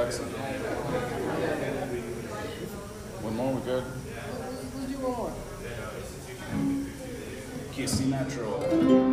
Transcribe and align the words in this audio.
Alexa. 0.00 0.22
One 3.22 3.36
more, 3.36 3.52
we're 3.52 3.60
good? 3.60 3.82
What 3.84 4.90
you 4.90 4.96
Natural. 8.06 9.09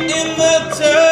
in 0.00 0.36
the 0.36 0.74
turn. 0.78 1.11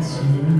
That's 0.00 0.22
you. 0.24 0.59